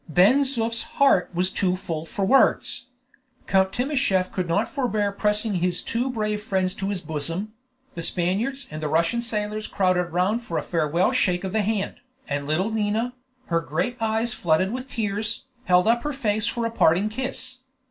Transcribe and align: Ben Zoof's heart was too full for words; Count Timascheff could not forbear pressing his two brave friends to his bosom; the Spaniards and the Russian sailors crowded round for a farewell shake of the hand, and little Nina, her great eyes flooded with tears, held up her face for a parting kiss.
Ben 0.09 0.41
Zoof's 0.43 0.81
heart 0.97 1.29
was 1.31 1.51
too 1.51 1.75
full 1.75 2.07
for 2.07 2.25
words; 2.25 2.87
Count 3.45 3.71
Timascheff 3.71 4.31
could 4.31 4.47
not 4.47 4.67
forbear 4.67 5.11
pressing 5.11 5.53
his 5.53 5.83
two 5.83 6.09
brave 6.09 6.41
friends 6.41 6.73
to 6.73 6.89
his 6.89 7.01
bosom; 7.01 7.53
the 7.93 8.01
Spaniards 8.01 8.67
and 8.71 8.81
the 8.81 8.87
Russian 8.87 9.21
sailors 9.21 9.67
crowded 9.67 10.05
round 10.05 10.41
for 10.41 10.57
a 10.57 10.63
farewell 10.63 11.11
shake 11.11 11.43
of 11.43 11.53
the 11.53 11.61
hand, 11.61 11.97
and 12.27 12.47
little 12.47 12.71
Nina, 12.71 13.13
her 13.45 13.61
great 13.61 13.95
eyes 14.01 14.33
flooded 14.33 14.71
with 14.71 14.87
tears, 14.89 15.43
held 15.65 15.87
up 15.87 16.01
her 16.01 16.13
face 16.13 16.47
for 16.47 16.65
a 16.65 16.71
parting 16.71 17.07
kiss. 17.07 17.59